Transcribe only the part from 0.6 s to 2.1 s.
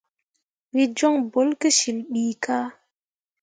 Wǝ jon bolle ki cil